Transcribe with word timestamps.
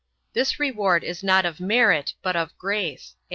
This 0.33 0.59
reward 0.59 1.03
is 1.03 1.21
not 1.23 1.45
of 1.45 1.59
merit, 1.59 2.15
but 2.23 2.35
of 2.35 2.57
grace. 2.57 3.13